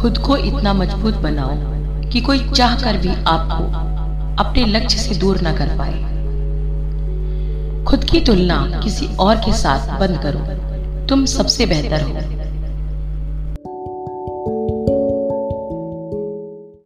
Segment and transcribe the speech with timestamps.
[0.00, 1.56] खुद को इतना मज़बूत बनाओ
[2.10, 3.64] कि कोई चाह कर भी आपको
[4.44, 5.98] अपने लक्ष्य से दूर ना कर पाए।
[7.84, 10.40] खुद की तुलना किसी और के साथ बंद करो।
[11.06, 12.39] तुम सबसे बेहतर हो।